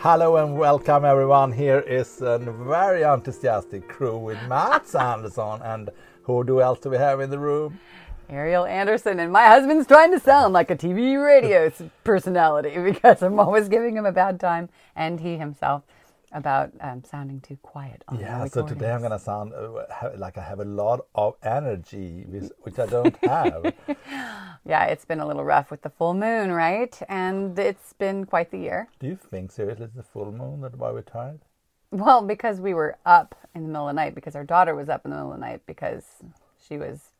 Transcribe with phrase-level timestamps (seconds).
[0.00, 1.52] Hello and welcome everyone.
[1.52, 5.88] Here is a very enthusiastic crew with Mats Anderson and
[6.24, 7.80] who do else do we have in the room?
[8.28, 11.72] Ariel Anderson, and my husband's trying to sound like a TV radio
[12.04, 15.82] personality because I'm always giving him a bad time, and he himself
[16.32, 18.02] about um, sounding too quiet.
[18.08, 22.24] On yeah, so today I'm gonna sound uh, like I have a lot of energy,
[22.28, 23.72] which, which I don't have.
[24.64, 26.98] yeah, it's been a little rough with the full moon, right?
[27.08, 28.88] And it's been quite the year.
[28.98, 31.40] Do you think seriously it's the full moon that why we're tired?
[31.90, 34.88] Well, because we were up in the middle of the night, because our daughter was
[34.88, 36.04] up in the middle of the night, because
[36.66, 37.12] she was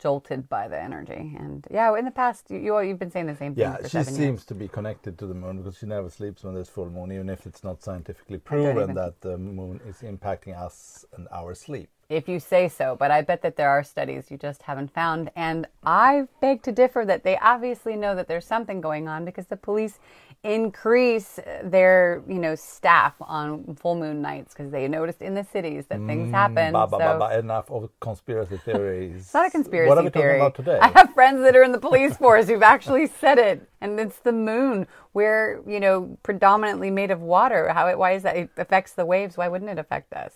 [0.00, 1.36] jolted by the energy.
[1.38, 3.62] And yeah, in the past, you, you have been saying the same thing.
[3.62, 4.44] Yeah, she seems years.
[4.46, 7.28] to be connected to the moon because she never sleeps when there's full moon, even
[7.28, 11.90] if it's not scientifically proven that the moon is impacting us and our sleep.
[12.10, 15.30] If you say so, but I bet that there are studies you just haven't found.
[15.36, 19.46] And I beg to differ that they obviously know that there's something going on because
[19.46, 20.00] the police
[20.42, 25.86] increase their you know staff on full moon nights because they noticed in the cities
[25.86, 26.72] that things mm, happen.
[26.72, 29.20] Ba, ba, so, ba, enough of conspiracy theories.
[29.20, 30.38] it's not a conspiracy what are we theory.
[30.38, 30.78] Talking about today?
[30.80, 34.18] I have friends that are in the police force who've actually said it, and it's
[34.18, 34.88] the moon.
[35.12, 37.68] We're you know predominantly made of water.
[37.68, 38.36] How it why is that?
[38.36, 39.36] It affects the waves.
[39.36, 40.32] Why wouldn't it affect us?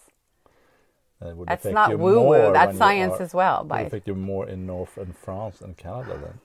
[1.46, 2.52] That's not woo woo.
[2.52, 3.64] That's science are, as well.
[3.64, 6.38] By affect you more in North and France and Canada then.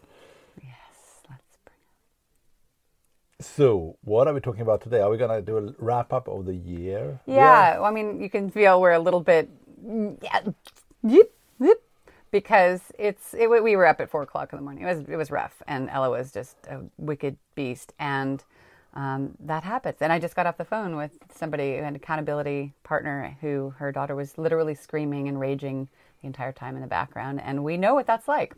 [3.41, 4.99] So, what are we talking about today?
[4.99, 7.21] Are we going to do a wrap up of the year?
[7.25, 7.81] Yeah, yeah.
[7.81, 9.49] I mean, you can feel we're a little bit
[12.31, 14.83] because it's it, we were up at four o'clock in the morning.
[14.83, 18.43] It was it was rough, and Ella was just a wicked beast, and
[18.93, 19.97] um, that happens.
[20.01, 24.15] And I just got off the phone with somebody, an accountability partner, who her daughter
[24.15, 25.87] was literally screaming and raging
[26.21, 28.53] the entire time in the background, and we know what that's like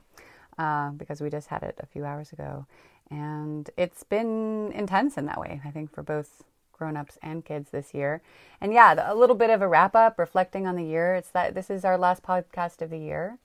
[0.57, 2.65] uh, because we just had it a few hours ago.
[3.09, 7.93] And it's been intense in that way, I think, for both grown-ups and kids this
[7.93, 8.21] year.
[8.59, 11.13] And yeah, a little bit of a wrap up, reflecting on the year.
[11.13, 13.37] It's that this is our last podcast of the year,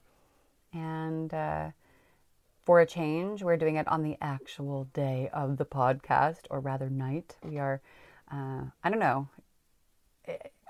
[0.73, 1.69] and uh,
[2.67, 6.89] for a change, we're doing it on the actual day of the podcast, or rather,
[6.89, 7.37] night.
[7.41, 7.79] We are.
[8.29, 9.29] Uh, I don't know.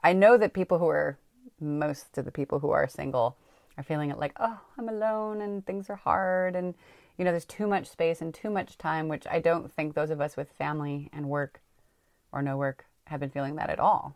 [0.03, 1.17] I know that people who are
[1.59, 3.35] most of the people who are single
[3.79, 6.75] are feeling it like, oh, I'm alone and things are hard and
[7.17, 10.11] you know, there's too much space and too much time, which I don't think those
[10.11, 11.61] of us with family and work
[12.31, 14.15] or no work have been feeling that at all,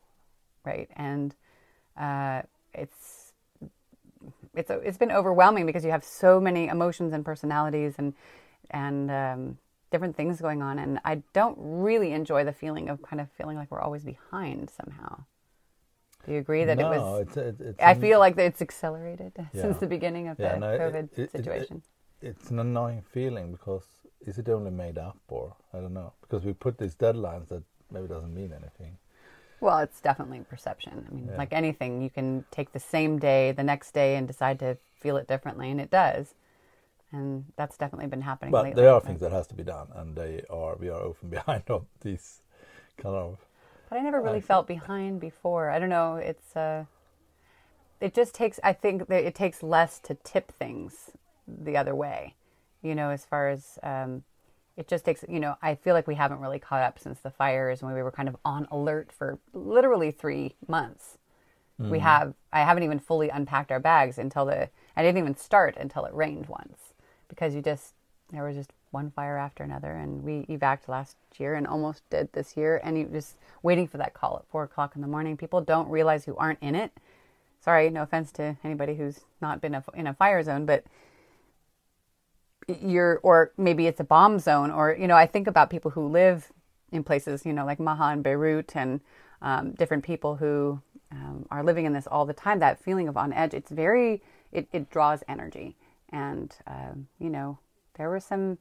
[0.64, 0.88] right?
[0.96, 1.34] And
[1.97, 2.44] uh,
[2.75, 3.21] it's
[4.54, 8.14] it's it's been overwhelming because you have so many emotions and personalities and
[8.70, 9.58] and um,
[9.92, 13.58] different things going on, and I don't really enjoy the feeling of kind of feeling
[13.58, 15.24] like we're always behind somehow.
[16.26, 17.22] Do you agree that no, it was?
[17.22, 19.62] It's, it's, it's I feel like it's accelerated yeah.
[19.62, 21.82] since the beginning of yeah, the no, COVID it, situation
[22.22, 23.84] it's an annoying feeling because
[24.26, 27.64] is it only made up or I don't know because we put these deadlines that
[27.92, 28.98] maybe doesn't mean anything.
[29.62, 31.06] Well, it's definitely perception.
[31.08, 31.38] I mean, yeah.
[31.38, 35.18] like anything, you can take the same day the next day and decide to feel
[35.18, 36.34] it differently, and it does.
[37.12, 38.52] And that's definitely been happening.
[38.52, 41.06] But lately, there are things that has to be done, and they are we are
[41.06, 42.42] often behind on these
[42.98, 43.38] kind of.
[43.90, 45.70] But I never really felt behind before.
[45.70, 46.16] I don't know.
[46.16, 46.86] It's uh,
[48.00, 48.60] it just takes.
[48.64, 51.12] I think that it takes less to tip things
[51.48, 52.36] the other way.
[52.82, 54.24] You know, as far as um,
[54.81, 57.30] it just takes, you know, I feel like we haven't really caught up since the
[57.30, 61.19] fires when we were kind of on alert for literally three months.
[61.80, 61.90] Mm.
[61.90, 65.78] We have, I haven't even fully unpacked our bags until the, I didn't even start
[65.78, 66.96] until it rained once
[67.30, 67.94] because you just,
[68.31, 72.34] there was just one fire after another and we evac last year and almost did
[72.34, 75.38] this year and you just waiting for that call at four o'clock in the morning.
[75.38, 76.91] People don't realize who aren't in it.
[77.64, 80.84] Sorry, no offense to anybody who's not been in a fire zone, but
[82.82, 86.08] you're or maybe it's a bomb zone or you know i think about people who
[86.08, 86.52] live
[86.91, 89.02] in places you know like maha and beirut and
[89.41, 90.79] um, different people who
[91.12, 94.22] um, are living in this all the time that feeling of on edge it's very
[94.52, 95.76] it, it draws energy.
[96.09, 97.59] And um, you know
[97.97, 98.58] there was some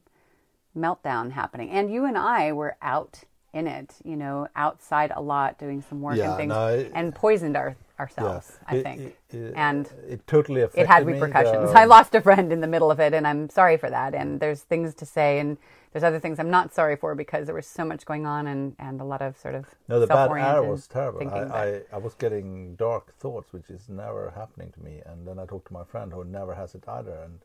[0.77, 1.69] meltdown happening.
[1.69, 3.23] And you and i were out
[3.53, 7.13] in it you know outside a lot doing some work yeah, and things no, and
[7.13, 8.59] poisoned our ourselves.
[8.67, 8.99] I It- think,
[9.29, 11.71] it, and it totally affected it had repercussions.
[11.71, 11.79] though.
[11.83, 14.13] I lost a friend in the middle of it, and I'm sorry for that.
[14.13, 15.57] And there's things to say, and
[15.91, 18.75] there's other things I'm not sorry for because there was so much going on and,
[18.79, 21.19] and a lot of sort of No, the bad air was terrible.
[21.19, 21.51] thinking.
[21.51, 25.01] I, I, I was getting dark thoughts, which is never happening to me.
[25.05, 27.39] And then I talked to my friend who never has it either, and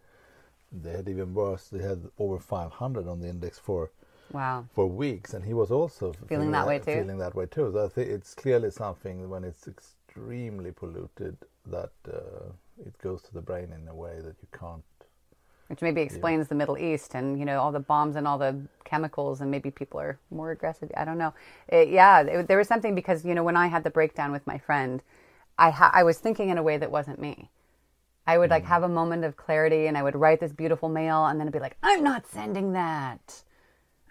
[0.72, 1.68] they had even worse.
[1.68, 3.90] They had over 500 on the index for
[4.32, 4.66] wow.
[4.74, 6.94] for weeks, and he was also Feeling that way too?
[7.00, 7.70] Feeling that way too.
[7.72, 9.68] So I think it's clearly something when it's
[10.16, 11.36] extremely polluted
[11.66, 12.50] that uh,
[12.84, 14.82] it goes to the brain in a way that you can't.
[15.68, 18.56] which maybe explains the Middle East and you know all the bombs and all the
[18.84, 20.90] chemicals, and maybe people are more aggressive.
[20.96, 21.34] I don't know.
[21.68, 24.46] It, yeah, it, there was something because you know when I had the breakdown with
[24.46, 25.02] my friend,
[25.58, 27.50] I ha- I was thinking in a way that wasn't me.
[28.26, 31.26] I would like have a moment of clarity, and I would write this beautiful mail,
[31.26, 33.42] and then I'd be like, "I'm not sending that.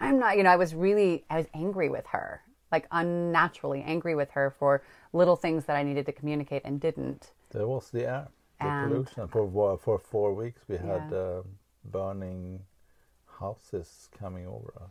[0.00, 2.42] I'm not." You know, I was really I was angry with her,
[2.72, 4.82] like unnaturally angry with her for
[5.12, 7.32] little things that I needed to communicate and didn't.
[7.50, 8.28] There was the air,
[8.60, 9.28] the And- pollution.
[9.28, 11.16] For for four weeks, we had Yeah.
[11.18, 11.42] uh,
[11.84, 12.64] burning
[13.38, 14.90] houses coming over us.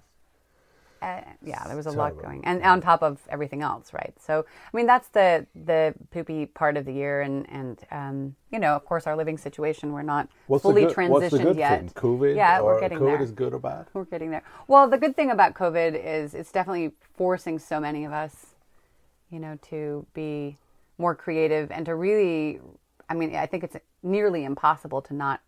[1.06, 4.14] Uh, yeah, there was a lot going, and on top of everything else, right?
[4.20, 4.44] So,
[4.74, 8.76] I mean, that's the the poopy part of the year, and and um, you know,
[8.76, 11.80] of course, our living situation, we're not What's fully good, transitioned what's the good yet.
[11.82, 11.90] thing?
[11.90, 12.36] COVID?
[12.36, 13.22] Yeah, we're getting COVID there.
[13.22, 13.86] is good or bad?
[13.94, 14.42] We're getting there.
[14.68, 18.48] Well, the good thing about COVID is it's definitely forcing so many of us,
[19.30, 20.58] you know, to be
[20.98, 22.62] more creative and to really.
[23.08, 25.42] I mean, I think it's nearly impossible to not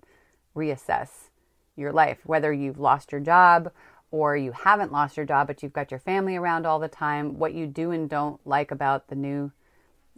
[0.56, 1.30] reassess
[1.76, 3.72] your life, whether you've lost your job
[4.12, 7.38] or you haven't lost your job, but you've got your family around all the time.
[7.38, 9.52] What you do and don't like about the new,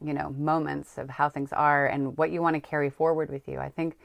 [0.04, 3.48] you know, moments of how things are and what you want to carry forward with
[3.48, 3.60] you.
[3.60, 3.98] I think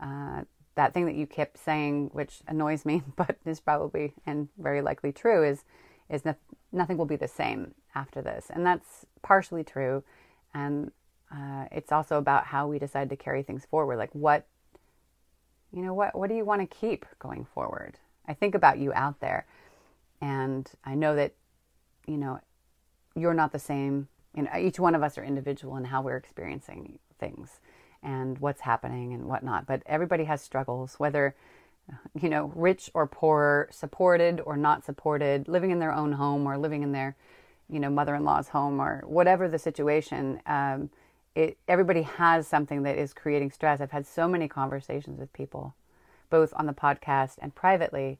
[0.00, 0.42] uh,
[0.74, 5.12] that thing that you kept saying, which annoys me, but is probably and very likely
[5.12, 5.64] true, is
[6.08, 6.34] is no,
[6.72, 10.02] nothing will be the same after this, and that's partially true,
[10.54, 10.90] and
[11.30, 13.98] uh, it's also about how we decide to carry things forward.
[13.98, 14.46] Like what,
[15.72, 17.98] you know, what what do you want to keep going forward?
[18.28, 19.46] I think about you out there,
[20.20, 21.32] and I know that,
[22.06, 22.40] you know,
[23.16, 24.08] you're not the same.
[24.36, 27.60] You know, each one of us are individual in how we're experiencing things
[28.02, 29.66] and what's happening and whatnot.
[29.66, 31.34] But everybody has struggles, whether
[32.20, 36.58] you know, rich or poor, supported or not supported, living in their own home or
[36.58, 37.16] living in their,
[37.70, 40.40] you know, mother-in-law's home or whatever the situation.
[40.46, 40.90] Um,
[41.34, 43.80] it everybody has something that is creating stress.
[43.80, 45.74] I've had so many conversations with people,
[46.30, 48.18] both on the podcast and privately,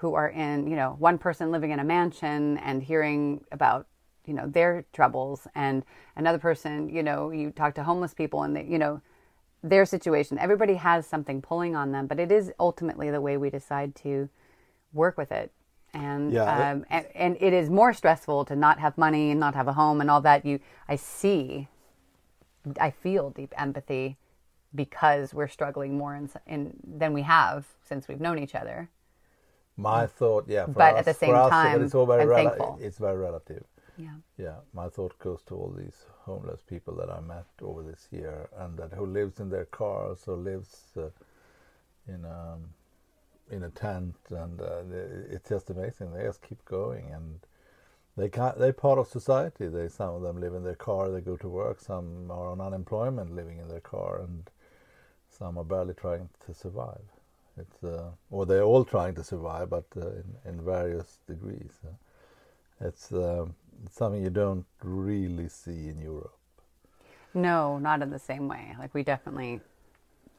[0.00, 3.86] who are in, you know, one person living in a mansion and hearing about
[4.26, 5.84] you know their troubles and
[6.16, 9.00] another person you know you talk to homeless people and they, you know
[9.62, 10.36] their situation.
[10.38, 14.28] Everybody has something pulling on them but it is ultimately the way we decide to
[14.92, 15.52] work with it.
[15.94, 19.38] And Yeah, it- um, and, and it is more stressful to not have money and
[19.40, 20.44] not have a home and all that.
[20.44, 20.58] You
[20.88, 21.68] i see
[22.80, 24.16] i feel deep empathy
[24.76, 28.90] because we're struggling more in, in than we have since we've known each other
[29.76, 32.28] My thought, yeah, for But us, at the same us, time, it's all very I'm
[32.28, 32.78] rela- thankful.
[32.80, 33.64] It's very relative.
[33.96, 38.08] yeah Yeah, my thought goes to all these homeless people that I met over this
[38.12, 41.10] year, and that who lives in their cars or lives uh,
[42.08, 42.70] in um,
[43.50, 44.82] in a tent, and uh,
[45.30, 46.12] it's just amazing.
[46.12, 47.40] They just keep going, and
[48.16, 48.58] they can't.
[48.58, 49.68] They're part of society.
[49.68, 51.10] They some of them live in their car.
[51.10, 51.80] They go to work.
[51.80, 54.50] Some are on unemployment, living in their car, and
[55.38, 57.04] some are barely trying to survive.
[57.58, 61.72] It's uh, or they're all trying to survive, but uh, in, in various degrees.
[61.84, 63.54] Uh, it's um,
[63.84, 66.36] it's something you don't really see in Europe.
[67.34, 68.74] No, not in the same way.
[68.78, 69.60] Like we definitely,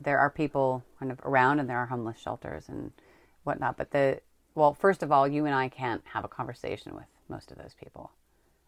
[0.01, 2.91] there are people kind of around, and there are homeless shelters and
[3.43, 3.77] whatnot.
[3.77, 4.22] But the
[4.55, 7.75] well, first of all, you and I can't have a conversation with most of those
[7.81, 8.12] people.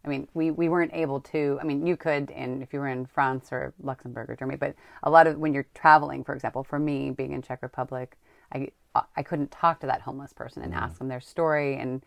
[0.05, 1.59] I mean, we, we weren't able to.
[1.61, 4.75] I mean, you could, and if you were in France or Luxembourg or Germany, but
[5.03, 8.17] a lot of when you're traveling, for example, for me being in Czech Republic,
[8.53, 8.69] I
[9.15, 12.01] I couldn't talk to that homeless person and ask them their story and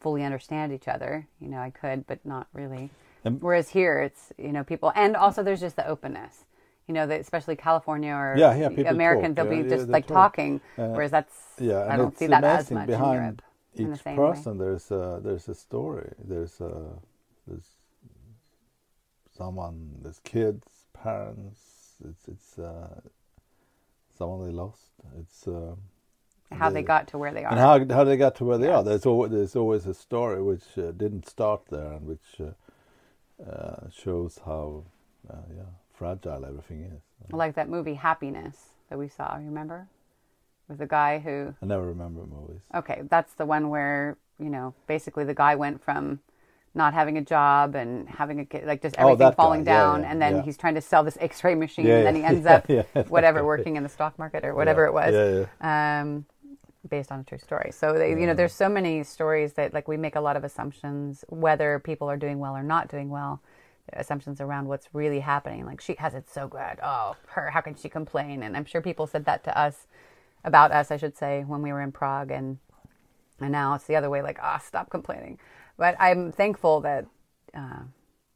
[0.00, 1.26] fully understand each other.
[1.40, 2.90] You know, I could, but not really.
[3.24, 6.44] And- Whereas here, it's you know people, and also there's just the openness.
[6.86, 10.06] You know, that especially California or Yeah, yeah, American, talk, they'll yeah, be just like
[10.06, 10.36] talk.
[10.36, 10.60] talking.
[10.76, 13.42] Uh, whereas that's Yeah, I and don't see that as amazing much in behind Europe.
[13.76, 14.26] in the each same way.
[14.28, 14.58] person.
[14.58, 16.12] There's a there's a story.
[16.24, 16.72] There's a
[17.50, 17.68] there's
[19.36, 19.96] someone.
[20.02, 21.60] There's kids, parents.
[22.08, 23.00] It's it's uh,
[24.16, 24.90] someone they lost.
[25.20, 25.74] It's uh,
[26.52, 27.50] How they the- got to where they are.
[27.52, 28.82] and how how they got to where they are.
[28.82, 33.88] There's always there's always a story which uh, didn't start there and which uh, uh,
[33.90, 34.84] shows how
[35.30, 37.02] uh, yeah fragile everything is.
[37.32, 38.56] like that movie Happiness
[38.88, 39.34] that we saw.
[39.36, 39.86] Remember,
[40.68, 42.62] with the guy who I never remember movies.
[42.74, 46.20] Okay, that's the one where, you know, basically the guy went from
[46.74, 49.32] not having a job and having a kid, like just Oh, everything guy.
[49.32, 50.02] falling Yeah, down.
[50.02, 50.42] yeah, and then yeah.
[50.42, 52.82] he's trying to sell this X-ray machine, Yeah, and then he ends yeah, up yeah,
[53.08, 55.14] whatever working in the stock market or whatever it was.
[55.14, 56.00] Yeah, yeah.
[56.00, 56.26] Um,
[56.88, 57.70] based on a true story.
[57.72, 60.44] So they, you know, there's so many stories that like we make a lot of
[60.44, 63.42] assumptions whether people are doing well or not doing well.
[63.94, 65.66] Assumptions around what's really happening.
[65.66, 66.78] Like she has it so good.
[66.82, 67.50] Oh, her.
[67.50, 68.42] How can she complain?
[68.42, 69.86] And I'm sure people said that to us
[70.44, 72.58] about us, I should say, when we were in Prague, and
[73.40, 74.22] and now it's the other way.
[74.22, 75.38] Like, ah, stop complaining.
[75.80, 77.06] But I'm thankful that
[77.56, 77.84] uh,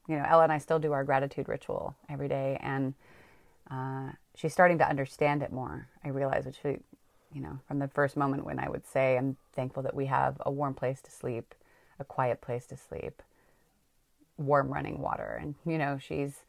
[0.08, 2.94] you know Ella and I still do our gratitude ritual every day, and
[3.70, 5.86] uh, she's starting to understand it more.
[6.02, 6.78] I realize, which we,
[7.34, 10.40] you know, from the first moment when I would say, I'm thankful that we have
[10.40, 11.54] a warm place to sleep,
[12.00, 13.22] a quiet place to sleep,
[14.38, 16.44] warm running water, and you know, she's,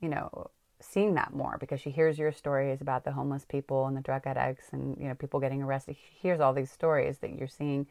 [0.00, 0.48] you know,
[0.80, 4.22] seeing that more because she hears your stories about the homeless people and the drug
[4.24, 5.96] addicts and you know people getting arrested.
[5.96, 7.86] She hears all these stories that you're seeing,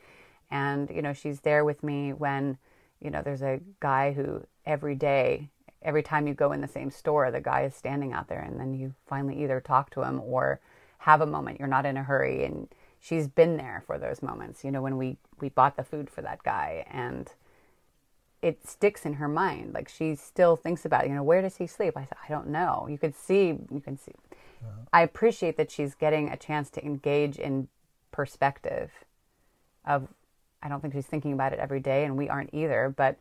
[0.52, 2.58] and you know, she's there with me when,
[3.00, 5.50] you know, there's a guy who every day
[5.82, 8.60] every time you go in the same store, the guy is standing out there, and
[8.60, 10.60] then you finally either talk to him or
[11.00, 11.60] have a moment.
[11.60, 12.68] You're not in a hurry, and
[13.00, 14.64] she's been there for those moments.
[14.64, 17.32] You know, when we we bought the food for that guy, and
[18.42, 19.74] it sticks in her mind.
[19.74, 21.10] Like she still thinks about, it.
[21.10, 21.98] you know, where does he sleep?
[21.98, 22.88] I said, I don't know.
[22.90, 24.14] You could see, you can see.
[24.92, 27.70] I appreciate that she's getting a chance to engage in
[28.12, 28.92] perspective
[29.86, 30.10] of.
[30.62, 32.94] I don't think she's thinking about it every day, and we aren't either.
[32.96, 33.18] But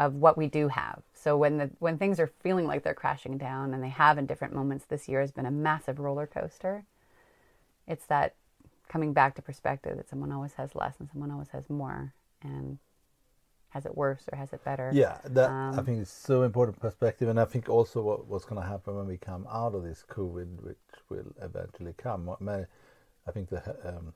[0.00, 1.02] of what we do have.
[1.12, 4.24] So when the when things are feeling like they're crashing down and they have in
[4.24, 6.84] different moments this year has been a massive roller coaster.
[7.86, 8.34] It's that
[8.88, 12.78] coming back to perspective that someone always has less and someone always has more and
[13.70, 14.90] has it worse or has it better.
[14.92, 18.44] Yeah, that Um, I think is so important perspective, and I think also what, what's
[18.44, 20.78] going to happen when we come out of this COVID, which
[21.08, 22.30] will eventually come.
[22.48, 24.12] I think the um,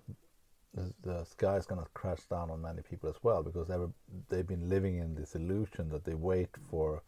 [0.75, 3.77] the, the sky is going to crash down on many people as well because they
[3.77, 3.91] were,
[4.29, 7.03] they've been living in this illusion that they wait for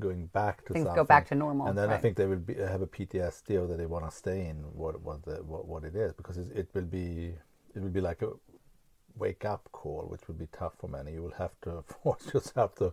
[0.00, 2.54] going back to Things go back to normal, and then I think they will be,
[2.54, 5.84] have a PTSD or that they want to stay in what what the, what, what
[5.84, 7.34] it is because it, it will be
[7.74, 8.30] it will be like a
[9.16, 11.12] wake up call, which will be tough for many.
[11.12, 12.92] You will have to force yourself to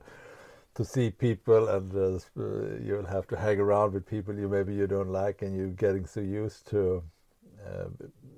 [0.75, 4.73] to see people, and uh, uh, you'll have to hang around with people you maybe
[4.73, 7.03] you don't like, and you're getting so used to
[7.65, 7.85] uh,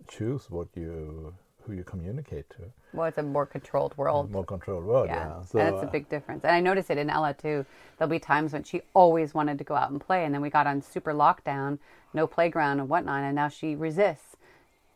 [0.08, 1.34] choose what you
[1.68, 2.62] who you communicate to.
[2.94, 4.32] Well, it's a more controlled world.
[4.32, 5.44] More controlled world, yeah, yeah.
[5.44, 6.46] So and it's a uh, big difference.
[6.46, 7.66] And I notice it in Ella too.
[7.98, 10.50] There'll be times when she always wanted to go out and play, and then we
[10.50, 11.80] got on super lockdown,
[12.14, 14.38] no playground and whatnot, and now she resists.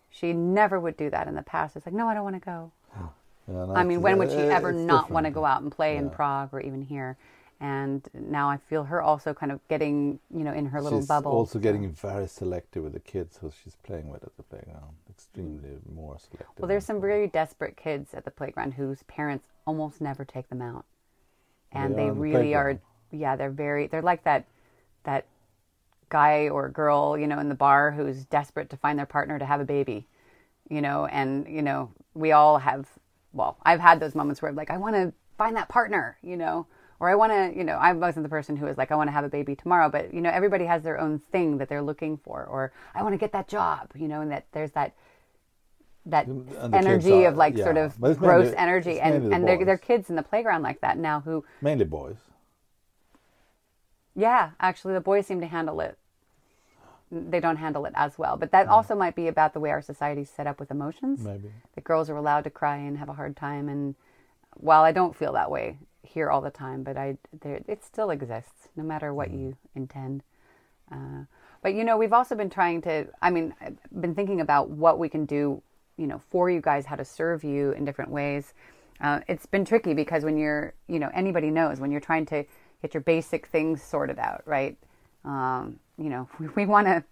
[0.09, 1.75] She never would do that in the past.
[1.75, 2.71] It's like, no, I don't want to go.
[3.47, 5.97] yeah, I mean, when would she uh, ever not want to go out and play
[5.97, 7.17] in Prague or even here?
[7.61, 11.07] And now I feel her also kind of getting, you know, in her little she's
[11.07, 11.31] bubble.
[11.31, 14.95] also getting very selective with the kids who she's playing with at the playground.
[15.07, 16.47] Extremely more selective.
[16.57, 20.63] Well, there's some very desperate kids at the playground whose parents almost never take them
[20.63, 20.85] out,
[21.71, 22.79] and They they are on the really are.
[23.11, 23.85] Yeah, they're very.
[23.85, 24.45] They're like that,
[25.03, 25.27] that
[26.09, 29.45] guy or girl, you know, in the bar who's desperate to find their partner to
[29.45, 30.07] have a baby,
[30.67, 32.89] you know, and you know, we all have.
[33.33, 36.37] Well, I've had those moments where I'm like, I want to find that partner, you
[36.37, 36.65] know,
[37.01, 39.07] or I want to, you know, I wasn't the person who was like, I want
[39.07, 41.81] to have a baby tomorrow, but you know, everybody has their own thing that they're
[41.81, 44.93] looking for, or I want to get that job, you know, and that there's that
[46.05, 49.65] that the energy are- of like sort of gross mainly- energy, and the and they're,
[49.65, 52.17] they're kids in the playground like that now who, mainly boys.
[54.15, 55.97] yeah, actually the boys seem to handle it.
[57.11, 58.71] They don't handle it as well, but that mm.
[58.71, 61.21] also might be about the way our society's set up with emotions.
[61.21, 61.51] Maybe.
[61.73, 63.95] that girls are allowed to cry and have a hard time and
[64.55, 68.09] while i don't feel that way here all the time but i there, it still
[68.09, 70.23] exists no matter what you intend.
[70.91, 71.23] Uh,
[71.61, 74.99] but you know we've also been trying to i mean i've been thinking about what
[74.99, 75.61] we can do
[75.97, 78.53] you know for you guys how to serve you in different ways.
[78.99, 82.43] Uh, it's been tricky because when you're you know anybody knows when you're trying to
[82.81, 84.77] get your basic things sorted out right?
[85.23, 87.03] Um, you know we want to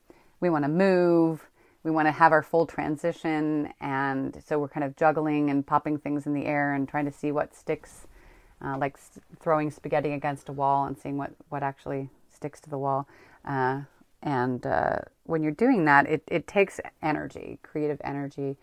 [0.42, 1.48] we want to move
[1.84, 5.98] we want to have our full transition and so we're kind of juggling and popping
[5.98, 8.08] things in the air and trying to see what sticks
[8.64, 12.70] uh, like s- throwing spaghetti against a wall and seeing what, what actually sticks to
[12.70, 13.08] the wall.
[13.46, 13.82] Uh,
[14.22, 18.58] and uh, when you're doing that it, it takes energy creative energy.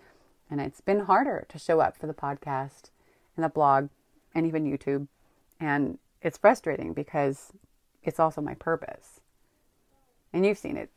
[0.51, 2.91] And it's been harder to show up for the podcast
[3.37, 3.89] and the blog
[4.35, 5.09] and even youtube.
[5.59, 7.53] And it's frustrating because
[8.03, 9.21] it's also my purpose.
[10.33, 10.91] And you've seen it.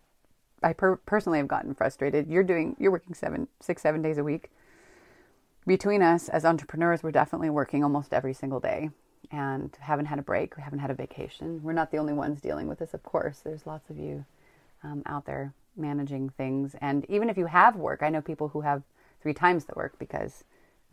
[0.62, 2.28] I per- personally have gotten frustrated.
[2.28, 4.52] You're doing, you're working seven, six, seven days a week.
[5.70, 8.90] Between us as entrepreneurs, we're definitely working almost every single day
[9.30, 10.58] and haven't had a break.
[10.58, 11.62] We haven't had a vacation.
[11.62, 13.42] We're not the only ones dealing with this, of course.
[13.44, 14.26] There's lots of you
[14.84, 16.76] um, out there managing things.
[16.82, 18.82] And even if you have work, I know people who have
[19.22, 20.44] three times the work because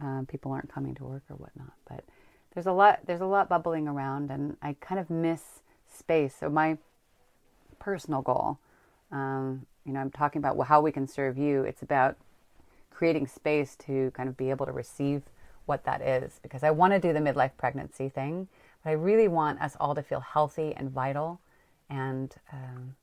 [0.03, 1.73] um, people aren't coming to work or whatnot.
[1.89, 2.05] But
[2.53, 6.37] there's a lot there's a lot bubbling around, and I kind of miss space.
[6.39, 6.77] So my
[7.79, 8.59] personal goal,
[9.11, 11.63] um, you know, I'm talking about how we can serve you.
[11.63, 12.19] It's about
[12.97, 15.23] creating space to kind of be able to receive
[15.67, 18.49] what that is because I want to do the midlife pregnancy thing,
[18.83, 21.41] but I really want us all to feel healthy and vital
[21.91, 22.97] and um,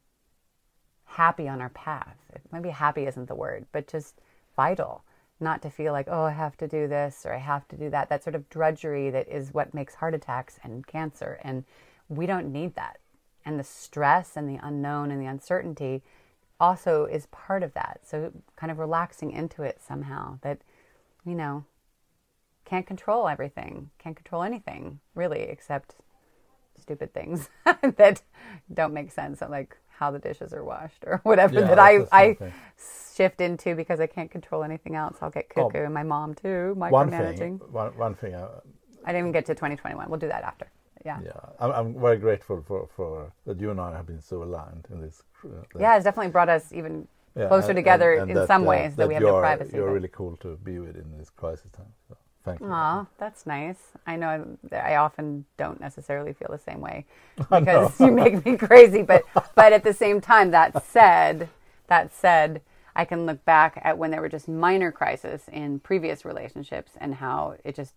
[1.05, 2.17] happy on our path.
[2.51, 4.19] Maybe happy isn't the word, but just
[4.55, 5.03] vital.
[5.39, 7.91] Not to feel like, oh, I have to do this or I have to do
[7.91, 8.09] that.
[8.09, 11.39] That sort of drudgery that is what makes heart attacks and cancer.
[11.43, 11.65] And
[12.09, 12.97] we don't need that.
[13.45, 16.01] And the stress and the unknown and the uncertainty
[16.63, 17.99] also is part of that.
[18.03, 20.59] So, kind of relaxing into it somehow that,
[21.25, 21.65] you know,
[22.65, 25.95] can't control everything, can't control anything really, except
[26.79, 27.49] stupid things
[27.97, 28.21] that
[28.73, 32.53] don't make sense, like how the dishes are washed or whatever yeah, that I, I
[33.13, 35.17] shift into because I can't control anything else.
[35.21, 36.91] I'll get cuckoo oh, and my mom too, micromanaging.
[36.91, 38.47] One thing, one, one thing I,
[39.05, 40.09] I didn't even get to 2021.
[40.09, 40.67] We'll do that after.
[41.05, 41.19] Yeah.
[41.23, 41.31] Yeah.
[41.59, 45.01] I'm, I'm very grateful for, for that you and I have been so aligned in
[45.01, 45.23] this.
[45.43, 48.47] Uh, yeah, it's definitely brought us even yeah, closer and, together and, and in that,
[48.47, 49.75] some uh, ways that, that we have no privacy.
[49.75, 51.93] You're really cool to be with in this crisis time.
[52.07, 52.17] So.
[52.43, 52.67] Thank you.
[52.67, 53.77] Aw, that's nice.
[54.05, 57.05] I know I often don't necessarily feel the same way
[57.37, 59.01] because you make me crazy.
[59.01, 59.23] But
[59.55, 61.49] but at the same time, that said,
[61.87, 62.61] that said,
[62.95, 67.15] I can look back at when there were just minor crises in previous relationships and
[67.15, 67.93] how it just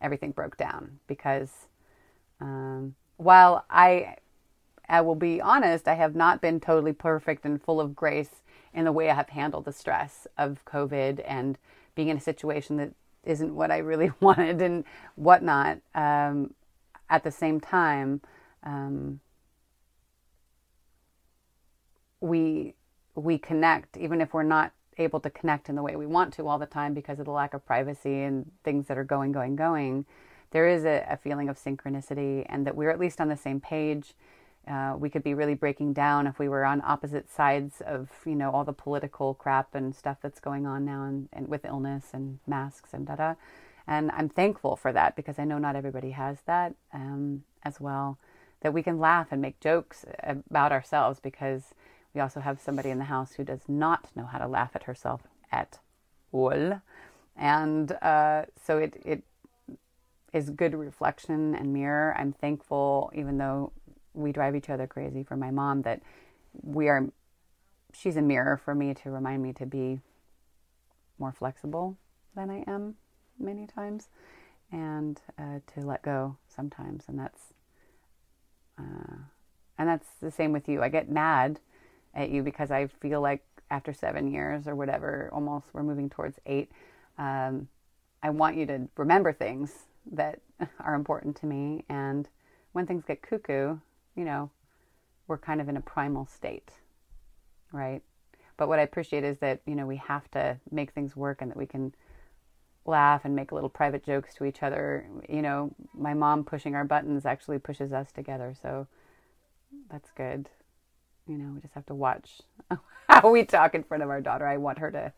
[0.00, 1.50] everything broke down because
[2.40, 4.16] um, while I
[4.88, 8.84] I will be honest, I have not been totally perfect and full of grace in
[8.84, 11.58] the way I have handled the stress of COVID and
[11.94, 12.92] being in a situation that
[13.24, 14.84] isn't what I really wanted and
[15.16, 15.78] whatnot.
[15.94, 16.54] Um,
[17.08, 18.20] at the same time,
[18.62, 19.20] um,
[22.20, 22.74] we
[23.14, 26.46] we connect even if we're not able to connect in the way we want to
[26.46, 29.56] all the time because of the lack of privacy and things that are going, going,
[29.56, 30.06] going.
[30.56, 33.60] There is a, a feeling of synchronicity and that we're at least on the same
[33.60, 34.14] page.
[34.66, 38.34] Uh, we could be really breaking down if we were on opposite sides of you
[38.34, 42.06] know all the political crap and stuff that's going on now and, and with illness
[42.14, 43.34] and masks and da da
[43.86, 48.18] and i'm thankful for that because i know not everybody has that um, as well
[48.62, 51.74] that we can laugh and make jokes about ourselves because
[52.14, 54.84] we also have somebody in the house who does not know how to laugh at
[54.84, 55.20] herself
[55.52, 55.80] at
[56.32, 56.80] all.
[57.36, 59.22] And uh, so it, it
[60.36, 62.14] is good reflection and mirror.
[62.18, 63.72] I'm thankful even though
[64.12, 66.02] we drive each other crazy for my mom that
[66.62, 67.08] we are
[67.92, 70.00] she's a mirror for me to remind me to be
[71.18, 71.96] more flexible
[72.34, 72.96] than I am
[73.38, 74.08] many times
[74.70, 77.04] and uh, to let go sometimes.
[77.08, 77.54] And that's
[78.78, 79.16] uh,
[79.78, 80.82] and that's the same with you.
[80.82, 81.60] I get mad
[82.14, 86.38] at you because I feel like after seven years or whatever almost we're moving towards
[86.46, 86.70] eight
[87.18, 87.68] um,
[88.22, 90.40] I want you to remember things that
[90.80, 92.28] are important to me and
[92.72, 93.76] when things get cuckoo
[94.16, 94.50] you know,
[95.28, 96.72] we're kind of in a primal state,
[97.70, 98.02] right?
[98.56, 101.50] But what I appreciate is that, you know, we have to make things work and
[101.50, 101.94] that we can
[102.86, 105.06] laugh and make little private jokes to each other.
[105.28, 108.54] You know, my mom pushing our buttons actually pushes us together.
[108.60, 108.86] So
[109.90, 110.48] that's good.
[111.28, 112.40] You know, we just have to watch
[113.08, 114.46] how we talk in front of our daughter.
[114.46, 115.12] I want her to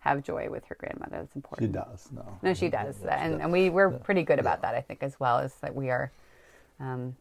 [0.00, 1.18] have joy with her grandmother.
[1.18, 1.68] That's important.
[1.68, 2.38] She does, no.
[2.42, 2.96] No, she does.
[3.02, 5.90] and, and we, we're pretty good about that, I think, as well, is that we
[5.90, 6.10] are
[6.80, 7.16] um,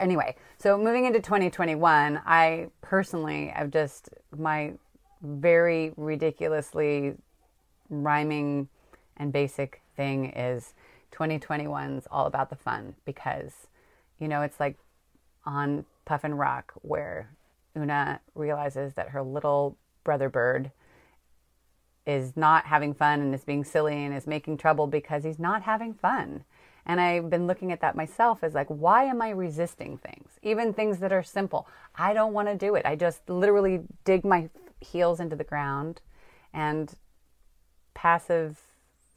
[0.00, 4.72] anyway, so moving into 2021, I personally have just my
[5.22, 7.14] very ridiculously
[7.88, 8.68] rhyming
[9.16, 10.74] and basic thing is
[11.12, 13.52] 2021's all about the fun because
[14.18, 14.76] you know it's like
[15.44, 17.28] on Puffin Rock where
[17.76, 20.70] Oona realizes that her little brother bird
[22.06, 25.62] is not having fun and is being silly and is making trouble because he's not
[25.62, 26.44] having fun.
[26.84, 30.32] And I've been looking at that myself as like, why am I resisting things?
[30.42, 31.68] Even things that are simple.
[31.94, 32.84] I don't want to do it.
[32.84, 36.00] I just literally dig my heels into the ground
[36.52, 36.92] and
[37.94, 38.60] passive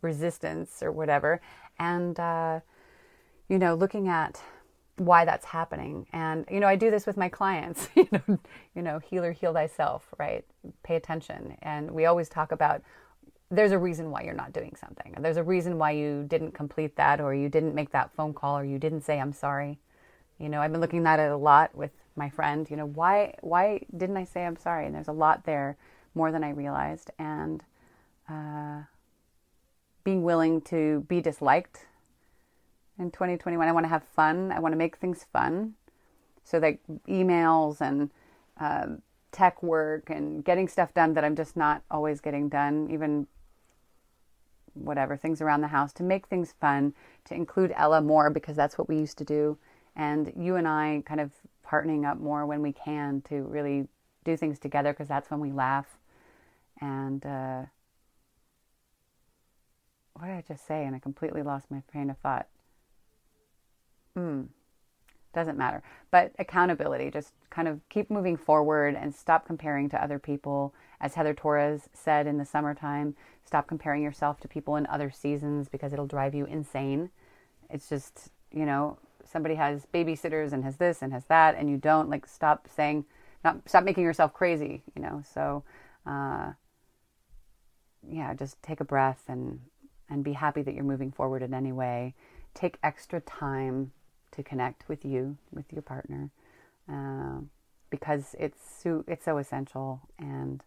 [0.01, 1.41] resistance or whatever.
[1.79, 2.59] And, uh,
[3.49, 4.41] you know, looking at
[4.97, 6.08] why that's happening.
[6.13, 8.39] And, you know, I do this with my clients, you know,
[8.75, 10.45] you know, healer, heal thyself, right?
[10.84, 11.58] Pay attention.
[11.62, 12.81] And we always talk about
[13.51, 15.15] there's a reason why you're not doing something.
[15.19, 18.58] There's a reason why you didn't complete that or you didn't make that phone call
[18.58, 19.79] or you didn't say I'm sorry.
[20.39, 23.36] You know, I've been looking at it a lot with my friend, you know, why
[23.41, 24.86] why didn't I say I'm sorry?
[24.86, 25.77] And there's a lot there
[26.15, 27.63] more than I realized and
[28.29, 28.84] uh,
[30.03, 31.86] being willing to be disliked
[32.99, 33.67] in 2021.
[33.67, 34.51] I want to have fun.
[34.51, 35.73] I want to make things fun.
[36.43, 36.77] So that
[37.08, 38.12] emails and
[38.58, 43.27] um, tech work and getting stuff done that I'm just not always getting done, even
[44.73, 46.93] whatever things around the house to make things fun,
[47.25, 49.58] to include Ella more because that's what we used to do,
[49.95, 51.31] and you and I kind of
[51.65, 53.88] partnering up more when we can to really
[54.23, 55.97] do things together because that's when we laugh.
[56.81, 57.63] And uh,
[60.13, 60.86] what did I just say?
[60.86, 62.47] And I completely lost my train of thought.
[64.15, 64.43] Hmm.
[65.34, 65.84] Doesn't matter.
[66.12, 70.73] But accountability, just kind of keep moving forward and stop comparing to other people.
[71.01, 75.67] As Heather Torres said in the summertime, stop comparing yourself to people in other seasons
[75.67, 77.10] because it'll drive you insane.
[77.69, 81.75] It's just, you know, somebody has babysitters and has this and has that, and you
[81.75, 82.10] don't.
[82.10, 83.04] Like, stop saying,
[83.43, 85.21] not stop making yourself crazy, you know.
[85.34, 85.63] So,
[86.06, 86.54] uh,
[88.10, 89.60] yeah, just take a breath and
[90.10, 92.13] and be happy that you're moving forward in any way.
[92.54, 93.91] Take extra time
[94.35, 96.29] to connect with you, with your partner,
[96.91, 97.39] uh,
[97.89, 100.01] because it's so, it's so essential.
[100.19, 100.61] And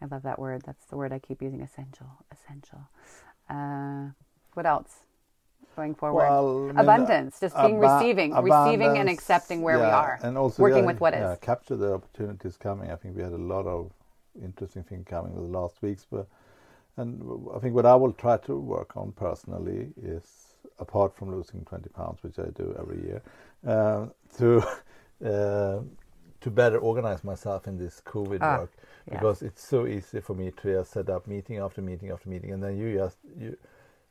[0.00, 0.62] I love that word.
[0.64, 1.60] That's the word I keep using.
[1.60, 2.80] Essential, essential.
[3.48, 4.10] Uh,
[4.54, 4.90] what else?
[5.76, 9.84] Going forward, Well, I mean, abundance, just being aba- receiving, receiving and accepting where we
[9.86, 11.20] are, and also working yeah, with what is.
[11.20, 12.90] yeah, capture the opportunities coming.
[12.90, 13.90] I think we had a lot of
[14.44, 16.26] interesting things coming with the last weeks, but
[16.98, 17.22] and
[17.54, 20.51] I think what I will try to work on personally is,
[20.82, 23.22] apart from losing 20 pounds, which I do every year,
[23.74, 24.06] uh,
[24.38, 24.48] to
[25.32, 25.80] uh,
[26.44, 28.72] to better organize myself in this COVID Ah, work.
[29.06, 29.14] yeah.
[29.14, 32.52] because it's so easy for me to just set up meeting after meeting after meeting,
[32.52, 33.56] and then you just you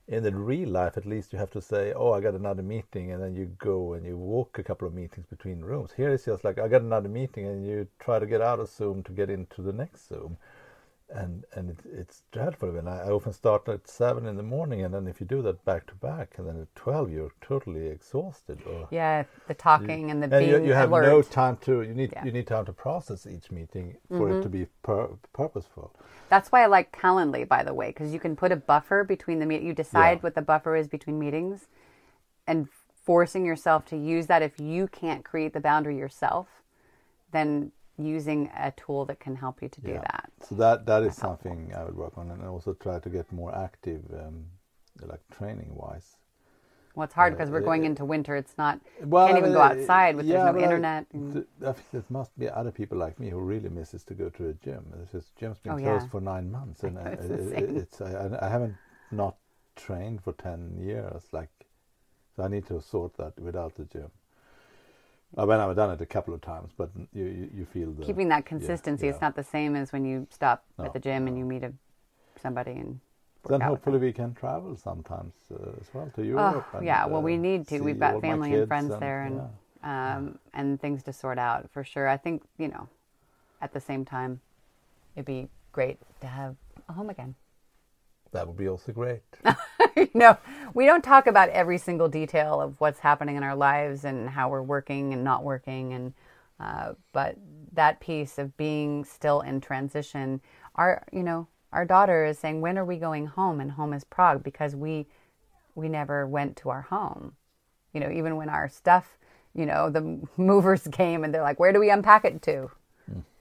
[0.08, 3.12] in the real life at least you have to say oh i got another meeting
[3.12, 5.92] and then you go and you walk a couple of meetings between rooms.
[5.96, 8.68] Here it's just like i got another meeting and you try to get out of
[8.70, 10.38] zoom to get into the next zoom
[11.14, 14.84] and and it, it's dreadful and I, I often start at seven in the morning
[14.84, 17.88] and then if you do that back to back and then at 12 you're totally
[17.88, 21.04] exhausted or Yeah, the talking and the and you, being you have alert.
[21.04, 22.26] no time to you need Yeah.
[22.26, 24.42] you need time to process each meeting for it mm-hmm.
[24.44, 25.94] to be pur- purposeful
[26.30, 29.40] That's why I like Calendly, by the way, because you can put a buffer between
[29.40, 29.62] the meet.
[29.64, 30.22] You decide Yeah.
[30.22, 31.68] what the buffer is between meetings,
[32.48, 32.70] and
[33.04, 34.42] forcing yourself to use that.
[34.42, 36.48] If you can't create the boundary yourself,
[37.34, 40.02] then using a tool that can help you to do Yeah.
[40.02, 40.32] that.
[40.42, 41.52] So that that is That's helpful.
[41.52, 44.46] something I would work on, and also try to get more active, um,
[45.02, 46.18] like training wise.
[46.96, 48.36] Well, it's hard Uh, because we're going uh, into winter.
[48.36, 48.80] It's not.
[49.04, 51.06] Well, can't I even go uh, outside with yeah, there's no but I- internet.
[51.34, 54.30] th- I think there must be other people like me who really misses to go
[54.30, 54.86] to a gym.
[55.02, 56.12] It's just gym's been Oh, closed yeah.
[56.12, 58.78] for nine months, and I- it's it- it- it's I, I haven't
[59.12, 59.36] not
[59.76, 61.24] trained for ten years.
[61.32, 61.50] Like,
[62.36, 64.12] so I need to sort that without the gym.
[65.38, 68.04] I mean, I've done it a couple of times, but you you, you feel the
[68.06, 69.06] keeping that consistency.
[69.06, 69.12] yeah.
[69.14, 71.64] It's not the same as when you stop No, at the gym and you meet
[71.64, 71.74] a,
[72.42, 73.00] somebody and.
[73.48, 73.94] Then out with them.
[73.94, 76.66] hopefully we can travel sometimes uh, as well to Oh, Europe.
[76.74, 77.80] and, yeah, well, we uh, need to.
[77.80, 79.42] We've got family and friends there, and
[79.84, 80.16] yeah.
[80.16, 82.08] um, and things to sort out for sure.
[82.08, 82.88] I think you know,
[83.62, 84.42] at the same time,
[85.16, 86.56] it'd be great to have
[86.88, 87.34] a home again.
[88.32, 89.22] That would be also great.
[90.14, 90.38] no,
[90.74, 94.50] we don't talk about every single detail of what's happening in our lives and how
[94.50, 96.14] we're working and not working, and
[96.60, 97.38] uh, but
[97.74, 100.42] that piece of being still in transition.
[100.76, 104.04] Our, you know, our daughter is saying, "When are we going home?" And home is
[104.04, 105.08] Prague because we
[105.76, 107.34] we never went to our home.
[107.94, 109.18] You know, even when our stuff,
[109.54, 112.72] you know, the movers came and they're like, "Where do we unpack it to?"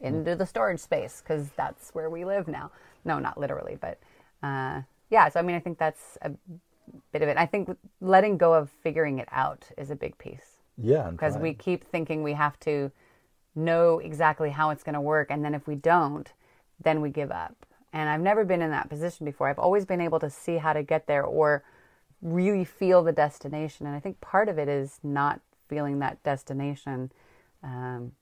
[0.01, 2.73] Into the storage space because that's where we live now.
[3.05, 4.01] No, not literally, but
[4.43, 5.29] uh, yeah.
[5.29, 6.31] So I mean, I think that's a
[7.13, 7.37] bit of it.
[7.37, 11.55] I think letting go of figuring it out is a big piece Yeah, because we
[11.55, 12.91] keep thinking we have to
[13.55, 16.33] know exactly how it's going to work, and then if we don't,
[16.83, 17.67] then we give up.
[17.93, 19.49] And I've never been in that position before.
[19.49, 21.65] I've always been able to see how to get there or
[22.23, 23.87] really feel the destination.
[23.87, 27.11] And I think part of it is not feeling that destination.
[27.63, 28.13] Um,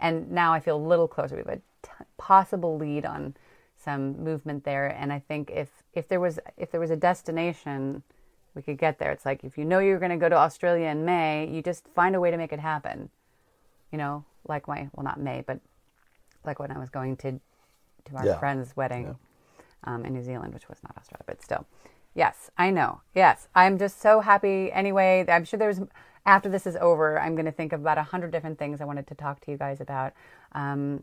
[0.00, 1.36] and now I feel a little closer.
[1.36, 3.36] We have a t- possible lead on
[3.82, 8.02] some movement there, and I think if if there was if there was a destination,
[8.54, 9.10] we could get there.
[9.10, 11.88] It's like if you know you're going to go to Australia in May, you just
[11.88, 13.10] find a way to make it happen.
[13.90, 15.60] You know, like my well, not May, but
[16.44, 17.32] like when I was going to
[18.04, 18.38] to our Yeah.
[18.38, 19.16] friend's wedding
[19.84, 21.66] um, in New Zealand, which was not Australia, but still.
[22.14, 23.00] Yes, I know.
[23.14, 24.70] Yes, I'm just so happy.
[24.72, 25.80] Anyway, I'm sure there's
[26.24, 28.84] after this is over, I'm going to think of about a hundred different things I
[28.84, 30.12] wanted to talk to you guys about.
[30.52, 31.02] Um,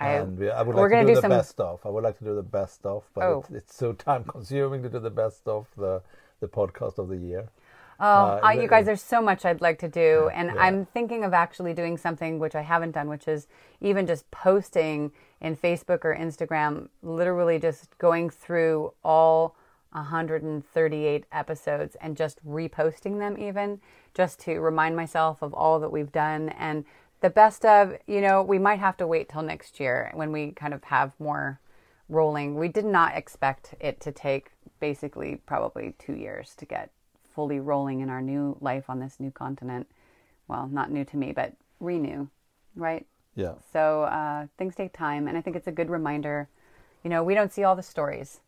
[0.00, 1.80] and we, I would we're like to do, do the some- best of.
[1.84, 3.38] I would like to do the best of, but Oh.
[3.40, 6.02] it's, it's so time consuming to do the best of the
[6.40, 7.48] the podcast of the year.
[7.98, 10.28] Oh, Uh, uh, you guys, there's so much I'd like to do.
[10.34, 10.60] And Yeah.
[10.60, 13.46] I'm thinking of actually doing something which I haven't done, which is
[13.80, 19.56] even just posting in Facebook or Instagram, literally just going through all
[19.92, 23.80] 138 episodes and just reposting them, even
[24.14, 26.50] just to remind myself of all that we've done.
[26.50, 26.84] And
[27.20, 30.52] the best of, you know, we might have to wait till next year when we
[30.52, 31.60] kind of have more
[32.08, 32.56] rolling.
[32.56, 36.90] We did not expect it to take basically probably two years to get
[37.34, 39.86] fully rolling in our new life on this new continent.
[40.48, 42.28] Well, not new to me, but renew,
[42.74, 43.06] right?
[43.34, 43.54] Yeah.
[43.72, 46.48] So uh, things take time, and I think it's a good reminder.
[47.02, 48.40] You know, we don't see all the stories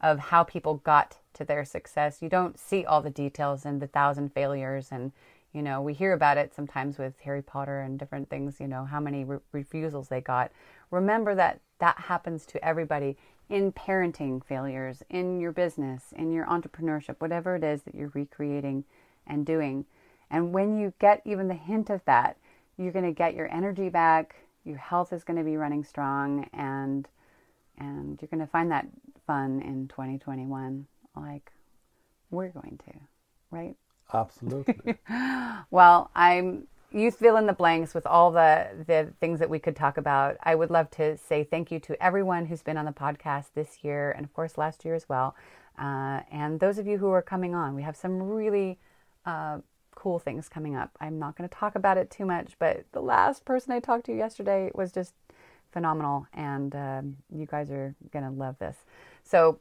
[0.00, 2.20] of how people got to their success.
[2.20, 5.12] You don't see all the details and the thousand failures, and
[5.54, 8.60] you know, we hear about it sometimes with Harry Potter and different things.
[8.60, 10.50] You know, how many re- refusals they got.
[10.90, 13.16] Remember that that happens to everybody
[13.48, 18.84] in parenting failures, in your business, in your entrepreneurship, whatever it is that you're recreating
[19.26, 19.84] and doing.
[20.30, 22.36] And when you get even the hint of that,
[22.76, 26.48] you're going to get your energy back, your health is going to be running strong
[26.52, 27.08] and
[27.76, 28.86] and you're going to find that
[29.26, 30.86] fun in 2021
[31.16, 31.50] like
[32.30, 32.92] we're going to,
[33.50, 33.74] right?
[34.12, 34.96] Absolutely.
[35.70, 39.74] well, I'm you fill in the blanks with all the the things that we could
[39.74, 40.36] talk about.
[40.42, 43.78] I would love to say thank you to everyone who's been on the podcast this
[43.82, 45.34] year and of course last year as well.
[45.76, 48.78] Uh, and those of you who are coming on, we have some really
[49.26, 49.58] uh,
[49.94, 50.90] cool things coming up.
[51.00, 54.06] I'm not going to talk about it too much, but the last person I talked
[54.06, 55.14] to yesterday was just
[55.72, 58.76] phenomenal, and um, you guys are going to love this.
[59.24, 59.58] So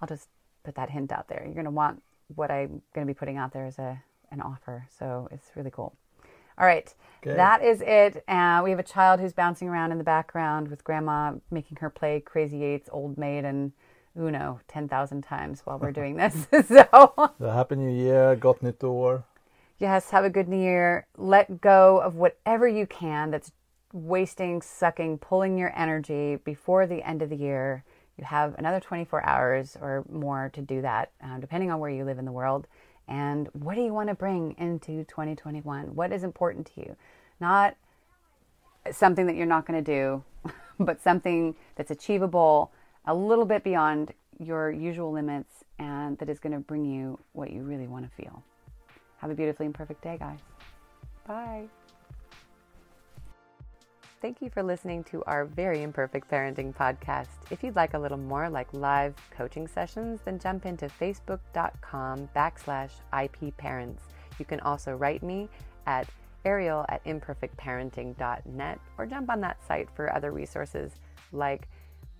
[0.00, 0.28] I'll just
[0.64, 1.42] put that hint out there.
[1.44, 2.02] You're going to want
[2.36, 4.86] what I'm going to be putting out there as a an offer.
[4.98, 5.94] So it's really cool.
[6.58, 6.92] All right,
[7.22, 7.34] okay.
[7.34, 8.22] that is it.
[8.28, 11.88] Uh, we have a child who's bouncing around in the background with grandma making her
[11.88, 13.72] play Crazy Eights, Old Maid, and
[14.18, 16.46] Uno 10,000 times while we're doing this.
[16.68, 19.24] so, Happy New Year, Gott Nytt År.
[19.78, 21.06] Yes, have a good new year.
[21.16, 23.50] Let go of whatever you can that's
[23.92, 27.82] wasting, sucking, pulling your energy before the end of the year.
[28.22, 32.04] You have another 24 hours or more to do that, uh, depending on where you
[32.04, 32.68] live in the world.
[33.08, 35.96] And what do you want to bring into 2021?
[35.96, 36.96] What is important to you?
[37.40, 37.76] Not
[38.92, 40.22] something that you're not going to do,
[40.78, 42.70] but something that's achievable,
[43.06, 47.50] a little bit beyond your usual limits, and that is going to bring you what
[47.50, 48.44] you really want to feel.
[49.18, 50.38] Have a beautifully imperfect day, guys.
[51.26, 51.64] Bye.
[54.22, 57.26] Thank you for listening to our Very Imperfect Parenting podcast.
[57.50, 62.92] If you'd like a little more like live coaching sessions, then jump into facebook.com backslash
[63.20, 64.04] IP parents.
[64.38, 65.48] You can also write me
[65.88, 66.08] at
[66.44, 70.92] ariel at imperfectparenting.net or jump on that site for other resources
[71.32, 71.66] like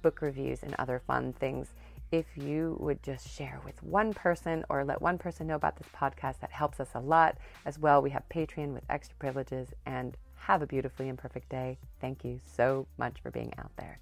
[0.02, 1.68] book reviews and other fun things
[2.12, 5.88] if you would just share with one person or let one person know about this
[5.96, 7.38] podcast, that helps us a lot.
[7.64, 11.78] As well, we have Patreon with extra privileges and have a beautifully imperfect day.
[12.00, 13.98] Thank you so much for being out there.